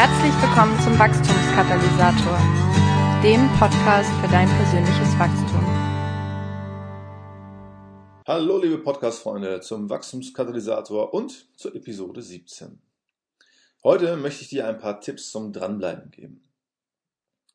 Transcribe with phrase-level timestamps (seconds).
[0.00, 2.38] Herzlich willkommen zum Wachstumskatalysator,
[3.20, 5.66] dem Podcast für dein persönliches Wachstum.
[8.24, 12.80] Hallo liebe Podcast-Freunde zum Wachstumskatalysator und zur Episode 17.
[13.82, 16.48] Heute möchte ich dir ein paar Tipps zum Dranbleiben geben.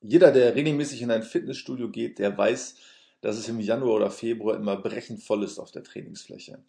[0.01, 2.75] Jeder, der regelmäßig in ein Fitnessstudio geht, der weiß,
[3.21, 6.61] dass es im Januar oder Februar immer brechend voll ist auf der Trainingsfläche.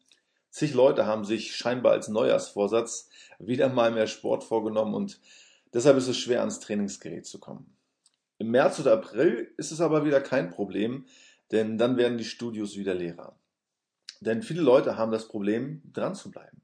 [0.50, 3.08] Zig Leute haben sich scheinbar als Neujahrsvorsatz
[3.40, 5.18] wieder mal mehr Sport vorgenommen und
[5.74, 7.76] Deshalb ist es schwer, ans Trainingsgerät zu kommen.
[8.38, 11.06] Im März oder April ist es aber wieder kein Problem,
[11.50, 13.36] denn dann werden die Studios wieder leerer.
[14.20, 16.62] Denn viele Leute haben das Problem, dran zu bleiben.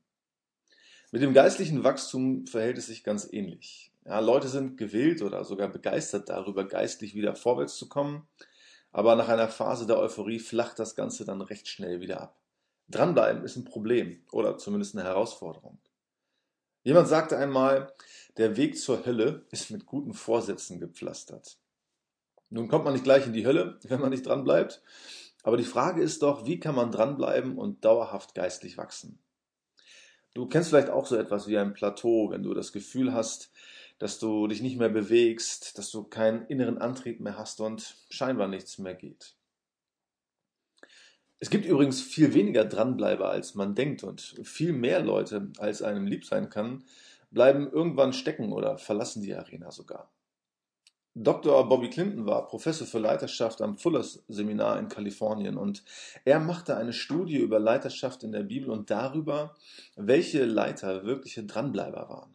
[1.13, 3.93] Mit dem geistlichen Wachstum verhält es sich ganz ähnlich.
[4.05, 8.29] Ja, Leute sind gewillt oder sogar begeistert darüber, geistlich wieder vorwärts zu kommen,
[8.93, 12.41] aber nach einer Phase der Euphorie flacht das Ganze dann recht schnell wieder ab.
[12.89, 15.79] Dranbleiben ist ein Problem oder zumindest eine Herausforderung.
[16.83, 17.93] Jemand sagte einmal,
[18.37, 21.59] der Weg zur Hölle ist mit guten Vorsätzen gepflastert.
[22.49, 24.83] Nun kommt man nicht gleich in die Hölle, wenn man nicht dran bleibt.
[25.43, 29.19] Aber die Frage ist doch, wie kann man dranbleiben und dauerhaft geistlich wachsen?
[30.35, 33.51] Du kennst vielleicht auch so etwas wie ein Plateau, wenn du das Gefühl hast,
[33.99, 38.49] dass du dich nicht mehr bewegst, dass du keinen inneren Antrieb mehr hast und scheinbar
[38.49, 39.35] nichts mehr geht.
[41.43, 46.07] Es gibt übrigens viel weniger Dranbleiber, als man denkt und viel mehr Leute, als einem
[46.07, 46.85] lieb sein kann,
[47.31, 50.11] bleiben irgendwann stecken oder verlassen die Arena sogar.
[51.15, 51.69] Dr.
[51.69, 55.83] Bobby Clinton war Professor für Leiterschaft am Fullers Seminar in Kalifornien und
[56.25, 59.57] er machte eine Studie über Leiterschaft in der Bibel und darüber,
[59.97, 62.35] welche Leiter wirkliche Dranbleiber waren.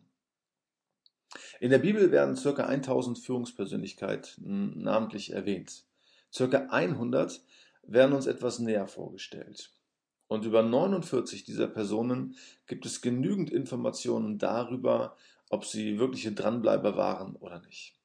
[1.60, 2.66] In der Bibel werden ca.
[2.66, 5.86] 1000 Führungspersönlichkeiten namentlich erwähnt.
[6.36, 6.68] Ca.
[6.70, 7.42] 100
[7.88, 9.72] werden uns etwas näher vorgestellt.
[10.28, 12.36] Und über 49 dieser Personen
[12.68, 15.16] gibt es genügend Informationen darüber,
[15.50, 17.96] ob sie wirkliche Dranbleiber waren oder nicht.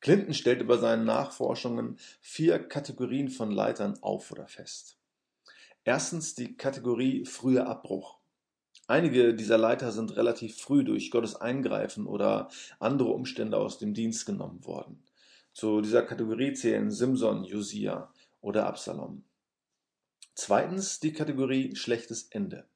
[0.00, 4.98] Clinton stellte bei seinen Nachforschungen vier Kategorien von Leitern auf oder fest.
[5.84, 8.18] Erstens die Kategorie früher Abbruch.
[8.86, 14.26] Einige dieser Leiter sind relativ früh durch Gottes Eingreifen oder andere Umstände aus dem Dienst
[14.26, 15.02] genommen worden.
[15.54, 18.12] Zu dieser Kategorie zählen Simson, Josia,
[18.44, 19.24] oder Absalom.
[20.34, 22.68] Zweitens die Kategorie schlechtes Ende.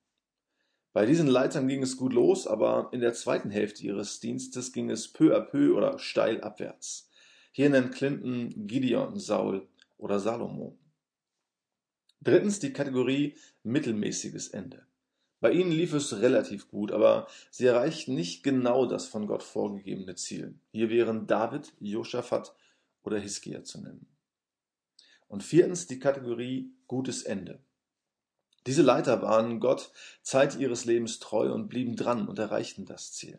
[0.93, 4.91] Bei diesen Leitern ging es gut los, aber in der zweiten Hälfte ihres Dienstes ging
[4.91, 7.11] es peu à peu oder steil abwärts.
[7.53, 9.69] Hier nennt Clinton Gideon, Saul
[9.99, 10.79] oder Salomo.
[12.21, 14.87] Drittens die Kategorie mittelmäßiges Ende.
[15.41, 20.17] Bei ihnen lief es relativ gut, aber sie erreichten nicht genau das von Gott vorgegebene
[20.17, 20.55] Ziel.
[20.73, 22.55] Hier wären David, Josaphat
[23.05, 24.18] oder Hiskia zu nennen.
[25.29, 27.61] Und viertens die Kategorie gutes Ende.
[28.67, 33.39] Diese Leiter waren Gott Zeit ihres Lebens treu und blieben dran und erreichten das Ziel.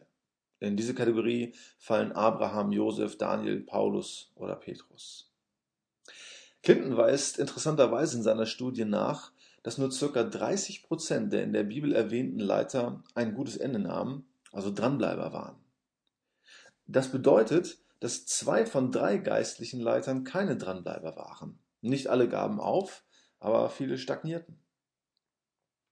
[0.60, 5.32] In diese Kategorie fallen Abraham, Josef, Daniel, Paulus oder Petrus.
[6.64, 9.32] Clinton weist interessanterweise in seiner Studie nach,
[9.64, 10.24] dass nur ca.
[10.24, 15.56] 30 Prozent der in der Bibel erwähnten Leiter ein gutes Ende nahmen, also Dranbleiber waren.
[16.88, 21.60] Das bedeutet, dass zwei von drei geistlichen Leitern keine Dranbleiber waren.
[21.82, 23.04] Nicht alle gaben auf,
[23.40, 24.60] aber viele stagnierten.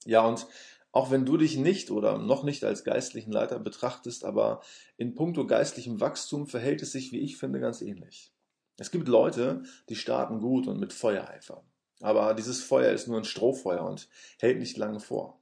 [0.05, 0.47] Ja, und
[0.91, 4.61] auch wenn du dich nicht oder noch nicht als geistlichen Leiter betrachtest, aber
[4.97, 8.33] in puncto geistlichem Wachstum verhält es sich, wie ich finde, ganz ähnlich.
[8.77, 11.63] Es gibt Leute, die starten gut und mit Feuereifer.
[12.01, 14.07] Aber dieses Feuer ist nur ein Strohfeuer und
[14.39, 15.39] hält nicht lange vor.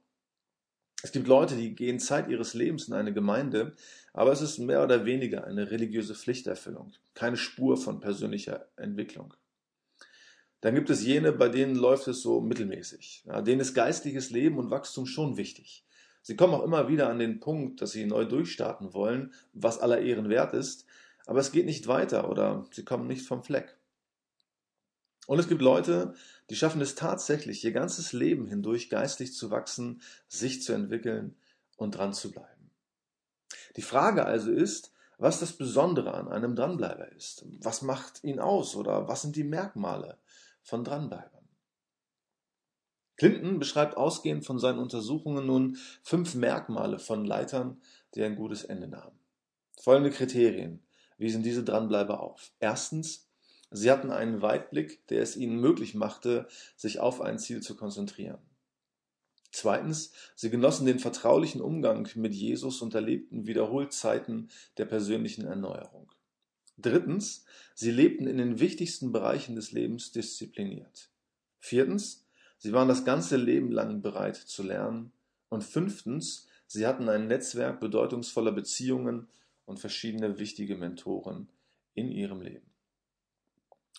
[1.02, 3.76] Es gibt Leute, die gehen Zeit ihres Lebens in eine Gemeinde,
[4.14, 9.34] aber es ist mehr oder weniger eine religiöse Pflichterfüllung, keine Spur von persönlicher Entwicklung.
[10.60, 13.24] Dann gibt es jene, bei denen läuft es so mittelmäßig.
[13.26, 15.84] Ja, denen ist geistliches Leben und Wachstum schon wichtig.
[16.22, 20.00] Sie kommen auch immer wieder an den Punkt, dass sie neu durchstarten wollen, was aller
[20.00, 20.86] Ehren wert ist,
[21.26, 23.76] aber es geht nicht weiter oder sie kommen nicht vom Fleck.
[25.26, 26.14] Und es gibt Leute,
[26.50, 31.36] die schaffen es tatsächlich, ihr ganzes Leben hindurch geistlich zu wachsen, sich zu entwickeln
[31.76, 32.70] und dran zu bleiben.
[33.76, 37.44] Die Frage also ist, was das Besondere an einem Dranbleiber ist.
[37.60, 40.18] Was macht ihn aus oder was sind die Merkmale?
[40.66, 41.48] Von Dranbleibern.
[43.16, 47.80] Clinton beschreibt ausgehend von seinen Untersuchungen nun fünf Merkmale von Leitern,
[48.14, 49.18] die ein gutes Ende nahmen.
[49.80, 50.82] Folgende Kriterien
[51.16, 52.52] wiesen diese Dranbleiber auf.
[52.58, 53.30] Erstens,
[53.70, 56.46] sie hatten einen Weitblick, der es ihnen möglich machte,
[56.76, 58.42] sich auf ein Ziel zu konzentrieren.
[59.52, 66.10] Zweitens, sie genossen den vertraulichen Umgang mit Jesus und erlebten wiederholt Zeiten der persönlichen Erneuerung.
[66.78, 67.44] Drittens,
[67.74, 71.10] sie lebten in den wichtigsten Bereichen des Lebens diszipliniert.
[71.58, 72.26] Viertens,
[72.58, 75.12] sie waren das ganze Leben lang bereit zu lernen.
[75.48, 79.28] Und fünftens, sie hatten ein Netzwerk bedeutungsvoller Beziehungen
[79.64, 81.48] und verschiedene wichtige Mentoren
[81.94, 82.66] in ihrem Leben.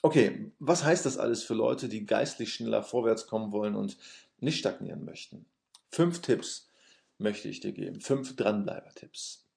[0.04, 3.98] Okay, was heißt das alles für Leute, die geistlich schneller vorwärts kommen wollen und
[4.40, 5.46] nicht stagnieren möchten?
[5.90, 6.70] Fünf Tipps
[7.18, 8.00] möchte ich dir geben.
[8.02, 9.48] Fünf Dranbleiber-Tipps.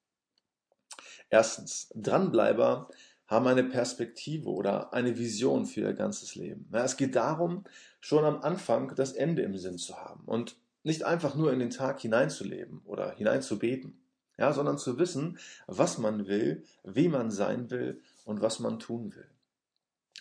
[1.29, 2.89] Erstens, Dranbleiber
[3.31, 6.69] haben eine Perspektive oder eine Vision für ihr ganzes Leben.
[6.73, 7.65] Es geht darum,
[8.01, 11.71] schon am Anfang das Ende im Sinn zu haben und nicht einfach nur in den
[11.71, 14.01] Tag hineinzuleben oder hineinzubeten,
[14.37, 15.39] ja, sondern zu wissen,
[15.69, 19.29] was man will, wie man sein will und was man tun will.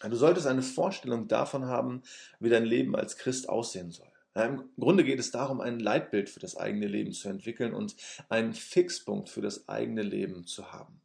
[0.07, 2.03] Du solltest eine Vorstellung davon haben,
[2.39, 4.07] wie dein Leben als Christ aussehen soll.
[4.35, 7.95] Im Grunde geht es darum, ein Leitbild für das eigene Leben zu entwickeln und
[8.29, 11.01] einen Fixpunkt für das eigene Leben zu haben.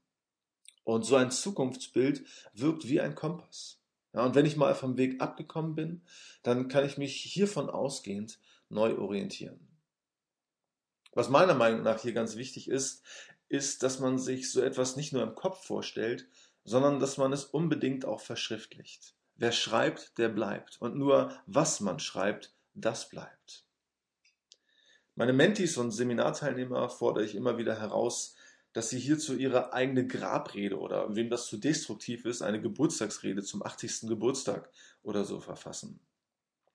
[0.85, 3.81] Und so ein Zukunftsbild wirkt wie ein Kompass.
[4.13, 6.03] Ja, und wenn ich mal vom Weg abgekommen bin,
[6.43, 8.39] dann kann ich mich hiervon ausgehend
[8.69, 9.67] neu orientieren.
[11.13, 13.03] Was meiner Meinung nach hier ganz wichtig ist,
[13.49, 16.29] ist, dass man sich so etwas nicht nur im Kopf vorstellt,
[16.65, 19.15] sondern dass man es unbedingt auch verschriftlicht.
[19.37, 20.81] Wer schreibt, der bleibt.
[20.81, 23.65] Und nur was man schreibt, das bleibt.
[25.17, 28.35] Meine Mentis und Seminarteilnehmer fordere ich immer wieder heraus,
[28.75, 33.65] dass sie hierzu ihre eigene Grabrede oder, wem das zu destruktiv ist, eine Geburtstagsrede zum
[33.65, 34.09] 80.
[34.09, 34.69] Geburtstag
[35.03, 36.01] oder so verfassen.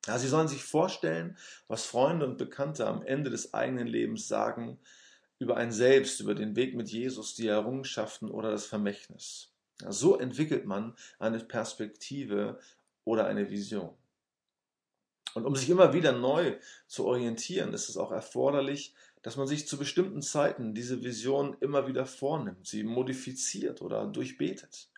[0.07, 1.37] Ja, sie sollen sich vorstellen,
[1.67, 4.79] was Freunde und Bekannte am Ende des eigenen Lebens sagen
[5.39, 9.53] über ein Selbst, über den Weg mit Jesus, die Errungenschaften oder das Vermächtnis.
[9.81, 12.59] Ja, so entwickelt man eine Perspektive
[13.03, 13.93] oder eine Vision.
[15.33, 16.57] Und um sich immer wieder neu
[16.87, 21.87] zu orientieren, ist es auch erforderlich, dass man sich zu bestimmten Zeiten diese Vision immer
[21.87, 24.89] wieder vornimmt, sie modifiziert oder durchbetet.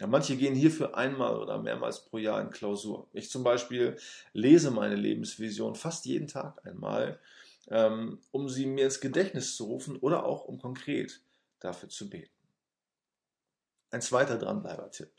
[0.00, 3.08] Ja, manche gehen hierfür einmal oder mehrmals pro Jahr in Klausur.
[3.12, 3.96] Ich zum Beispiel
[4.32, 7.20] lese meine Lebensvision fast jeden Tag einmal,
[7.68, 11.20] ähm, um sie mir ins Gedächtnis zu rufen oder auch um konkret
[11.60, 12.32] dafür zu beten.
[13.90, 15.12] Ein zweiter Dranbleiber-Tipp.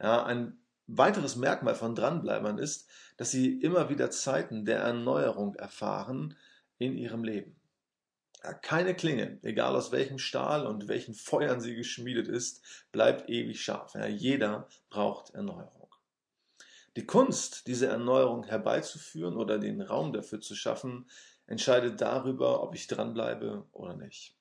[0.00, 0.56] Ja, ein
[0.86, 6.36] weiteres Merkmal von Dranbleibern ist, dass sie immer wieder Zeiten der Erneuerung erfahren
[6.78, 7.56] in ihrem Leben.
[8.62, 12.62] Keine Klinge, egal aus welchem Stahl und welchen Feuern sie geschmiedet ist,
[12.92, 13.94] bleibt ewig scharf.
[13.94, 15.90] Ja, jeder braucht Erneuerung.
[16.96, 21.06] Die Kunst, diese Erneuerung herbeizuführen oder den Raum dafür zu schaffen,
[21.46, 24.36] entscheidet darüber, ob ich dranbleibe oder nicht.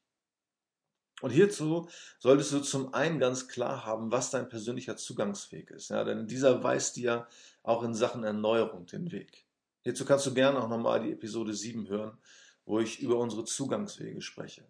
[1.22, 1.88] Und hierzu
[2.20, 5.90] solltest du zum einen ganz klar haben, was dein persönlicher Zugangsweg ist.
[5.90, 7.28] Ja, denn dieser weist dir
[7.64, 9.46] auch in Sachen Erneuerung den Weg.
[9.82, 12.18] Hierzu kannst du gerne auch nochmal die Episode 7 hören,
[12.66, 14.64] wo ich über unsere Zugangswege spreche.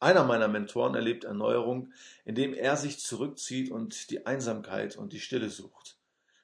[0.00, 1.92] Einer meiner Mentoren erlebt Erneuerung,
[2.24, 5.96] indem er sich zurückzieht und die Einsamkeit und die Stille sucht.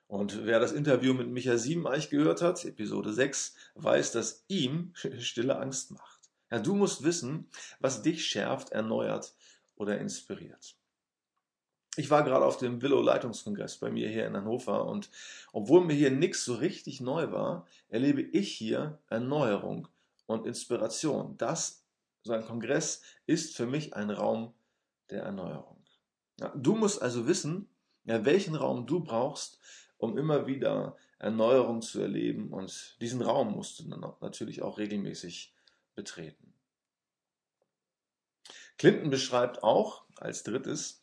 [0.06, 5.58] Und wer das Interview mit Micha Siebeneich gehört hat, Episode 6, weiß, dass ihm Stille
[5.58, 6.30] Angst macht.
[6.50, 9.34] Ja, du musst wissen, was dich schärft, erneuert
[9.76, 10.77] oder inspiriert.
[11.98, 15.10] Ich war gerade auf dem Willow-Leitungskongress bei mir hier in Hannover und
[15.52, 19.88] obwohl mir hier nichts so richtig neu war, erlebe ich hier Erneuerung
[20.26, 21.36] und Inspiration.
[21.38, 21.82] Das,
[22.22, 24.54] so ein Kongress, ist für mich ein Raum
[25.10, 25.82] der Erneuerung.
[26.38, 27.68] Ja, du musst also wissen,
[28.04, 29.58] ja, welchen Raum du brauchst,
[29.96, 33.88] um immer wieder Erneuerung zu erleben und diesen Raum musst du
[34.20, 35.52] natürlich auch regelmäßig
[35.96, 36.54] betreten.
[38.76, 41.02] Clinton beschreibt auch als drittes,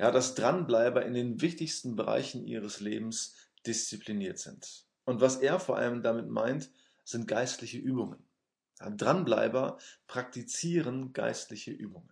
[0.00, 4.86] ja, dass Dranbleiber in den wichtigsten Bereichen ihres Lebens diszipliniert sind.
[5.04, 6.70] Und was er vor allem damit meint,
[7.04, 8.24] sind geistliche Übungen.
[8.80, 9.76] Ja, Dranbleiber
[10.06, 12.08] praktizieren geistliche Übungen.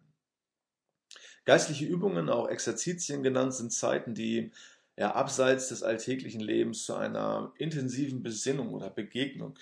[1.47, 4.53] Geistliche Übungen, auch Exerzitien genannt, sind Zeiten, die
[4.99, 9.59] ja, abseits des alltäglichen Lebens zu einer intensiven Besinnung oder Begegnung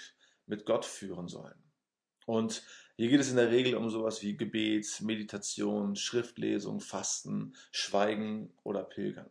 [0.47, 1.62] mit Gott führen sollen.
[2.25, 2.64] Und
[2.97, 8.83] hier geht es in der Regel um sowas wie Gebet, Meditation, Schriftlesung, Fasten, Schweigen oder
[8.83, 9.29] Pilgern.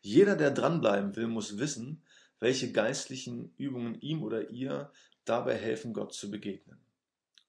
[0.00, 2.02] Jeder, der dranbleiben will, muss wissen,
[2.40, 4.90] welche geistlichen Übungen ihm oder ihr
[5.24, 6.78] dabei helfen, Gott zu begegnen.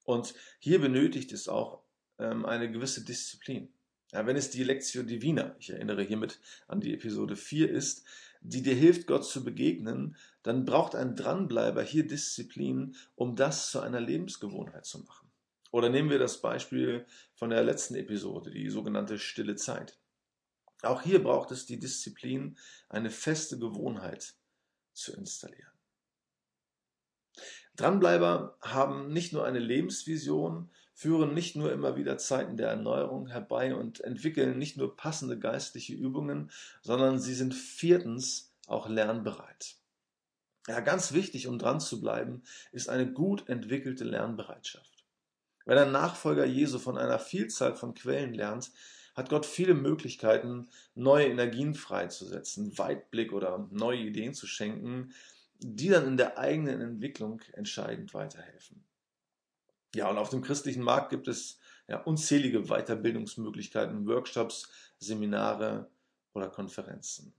[0.04, 1.82] Und hier benötigt es auch
[2.18, 3.72] ähm, eine gewisse Disziplin.
[4.12, 8.04] Ja, wenn es die Lectio Divina, ich erinnere hiermit an die Episode 4 ist,
[8.40, 13.80] die dir hilft, Gott zu begegnen, dann braucht ein Dranbleiber hier Disziplin, um das zu
[13.80, 15.30] einer Lebensgewohnheit zu machen.
[15.70, 19.98] Oder nehmen wir das Beispiel von der letzten Episode, die sogenannte stille Zeit.
[20.82, 22.56] Auch hier braucht es die Disziplin,
[22.88, 24.34] eine feste Gewohnheit
[24.94, 25.70] zu installieren.
[27.76, 30.70] Dranbleiber haben nicht nur eine Lebensvision,
[31.00, 35.94] führen nicht nur immer wieder Zeiten der Erneuerung herbei und entwickeln nicht nur passende geistliche
[35.94, 36.50] Übungen,
[36.82, 39.76] sondern sie sind viertens auch lernbereit.
[40.68, 45.06] Ja, ganz wichtig, um dran zu bleiben, ist eine gut entwickelte Lernbereitschaft.
[45.64, 48.70] Wenn ein Nachfolger Jesu von einer Vielzahl von Quellen lernt,
[49.14, 55.14] hat Gott viele Möglichkeiten, neue Energien freizusetzen, Weitblick oder neue Ideen zu schenken,
[55.60, 58.84] die dann in der eigenen Entwicklung entscheidend weiterhelfen.
[59.94, 64.68] Ja, und auf dem christlichen Markt gibt es ja, unzählige Weiterbildungsmöglichkeiten, Workshops,
[64.98, 65.90] Seminare
[66.32, 67.34] oder Konferenzen.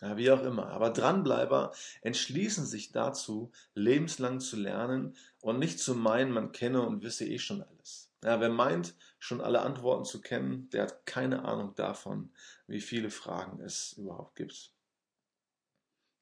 [0.00, 0.68] Ja, wie auch immer.
[0.68, 7.02] Aber Dranbleiber entschließen sich dazu, lebenslang zu lernen und nicht zu meinen, man kenne und
[7.02, 8.10] wisse eh schon alles.
[8.24, 12.30] Ja, wer meint, schon alle Antworten zu kennen, der hat keine Ahnung davon,
[12.66, 14.72] wie viele Fragen es überhaupt gibt.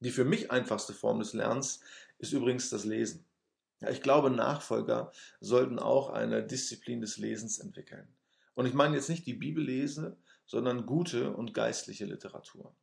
[0.00, 1.80] Die für mich einfachste Form des Lernens
[2.18, 3.24] ist übrigens das Lesen.
[3.80, 8.08] Ich glaube, Nachfolger sollten auch eine Disziplin des Lesens entwickeln.
[8.54, 10.16] Und ich meine jetzt nicht die Bibellese,
[10.46, 12.74] sondern gute und geistliche Literatur.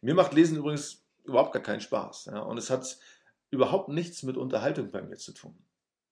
[0.00, 2.26] Mir macht Lesen übrigens überhaupt gar keinen Spaß.
[2.26, 2.98] Ja, und es hat
[3.50, 5.58] überhaupt nichts mit Unterhaltung bei mir zu tun.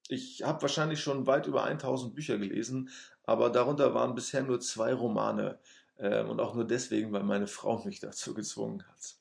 [0.09, 2.91] Ich habe wahrscheinlich schon weit über 1000 Bücher gelesen,
[3.25, 5.59] aber darunter waren bisher nur zwei Romane.
[5.97, 9.17] Äh, und auch nur deswegen, weil meine Frau mich dazu gezwungen hat.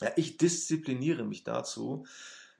[0.00, 2.06] Ja, ich diszipliniere mich dazu,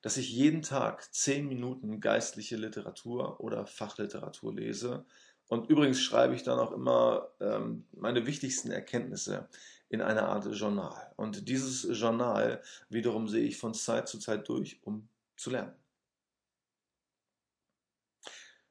[0.06, 5.04] dass ich jeden Tag zehn Minuten geistliche Literatur oder Fachliteratur lese.
[5.48, 9.48] Und übrigens schreibe ich dann auch immer ähm, meine wichtigsten Erkenntnisse
[9.88, 11.12] in einer Art Journal.
[11.16, 15.74] Und dieses Journal wiederum sehe ich von Zeit zu Zeit durch, um zu lernen.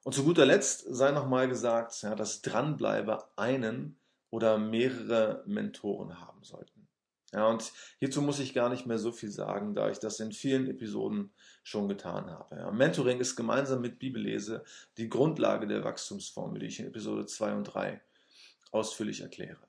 [0.05, 3.99] Und zu guter Letzt sei nochmal gesagt, ja, dass Dranbleiber einen
[4.29, 6.84] oder mehrere Mentoren haben sollten.
[7.35, 10.31] Ja, und hierzu muss ich gar nicht mehr so viel sagen, da ich das in
[10.31, 12.55] vielen Episoden schon getan habe.
[12.55, 14.63] Ja, Mentoring ist gemeinsam mit Bibellese
[14.95, 18.01] die Grundlage der Wachstumsformel, die ich in Episode 2 und 3
[18.71, 19.67] ausführlich erkläre.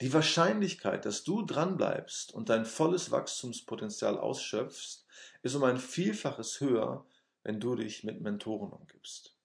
[0.00, 5.06] Die Wahrscheinlichkeit, dass du dranbleibst und dein volles Wachstumspotenzial ausschöpfst,
[5.42, 7.06] ist um ein Vielfaches höher,
[7.44, 9.35] wenn du dich mit Mentoren umgibst.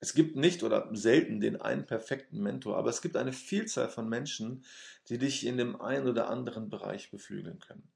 [0.00, 4.08] Es gibt nicht oder selten den einen perfekten Mentor, aber es gibt eine Vielzahl von
[4.08, 4.64] Menschen,
[5.08, 7.88] die dich in dem einen oder anderen Bereich beflügeln können.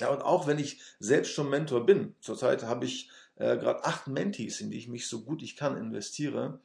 [0.00, 4.08] Ja, und auch wenn ich selbst schon Mentor bin, zurzeit habe ich äh, gerade acht
[4.08, 6.60] Mentees, in die ich mich so gut ich kann investiere,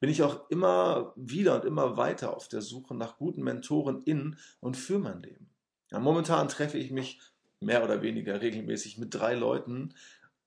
[0.00, 4.36] bin ich auch immer wieder und immer weiter auf der Suche nach guten Mentoren in
[4.60, 5.48] und für mein Leben.
[5.92, 7.20] Ja, momentan treffe ich mich
[7.60, 9.94] mehr oder weniger regelmäßig mit drei Leuten,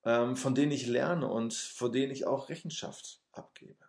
[0.04, 3.86] ähm, von denen ich lerne und vor denen ich auch Rechenschaft abgebe.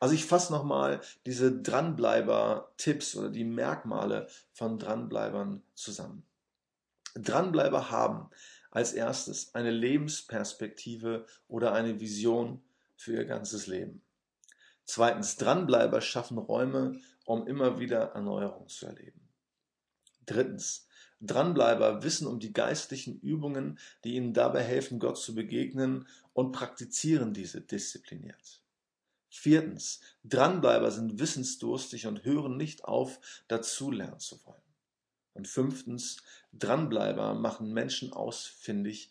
[0.00, 6.26] Also ich fasse nochmal diese Dranbleiber-Tipps oder die Merkmale von Dranbleibern zusammen.
[7.14, 8.30] Dranbleiber haben
[8.70, 12.62] als erstes eine Lebensperspektive oder eine Vision
[12.96, 14.02] für ihr ganzes Leben.
[14.84, 19.28] Zweitens, Dranbleiber schaffen Räume, um immer wieder Erneuerung zu erleben.
[20.26, 20.88] Drittens,
[21.26, 27.32] Dranbleiber wissen um die geistlichen Übungen, die ihnen dabei helfen, Gott zu begegnen und praktizieren
[27.32, 28.60] diese diszipliniert.
[29.28, 34.62] Viertens, Dranbleiber sind wissensdurstig und hören nicht auf, dazulernen zu wollen.
[35.32, 39.10] Und fünftens, Dranbleiber machen Menschen ausfindig,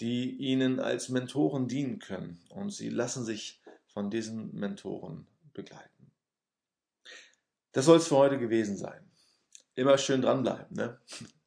[0.00, 6.10] die ihnen als Mentoren dienen können und sie lassen sich von diesen Mentoren begleiten.
[7.72, 9.04] Das soll es für heute gewesen sein.
[9.74, 10.74] Immer schön dranbleiben.
[10.76, 10.98] Ne?